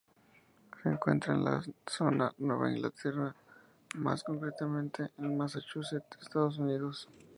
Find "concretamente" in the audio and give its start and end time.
4.23-5.11